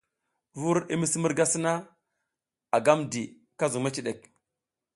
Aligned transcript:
Vur 0.61 0.77
i 0.95 0.97
misi 1.01 1.21
murga 1.25 1.45
sina, 1.51 1.73
a 2.75 2.77
gam 2.85 2.99
di 3.11 3.23
ka 3.59 3.65
zuƞ 3.71 3.81
meciɗek. 3.83 4.19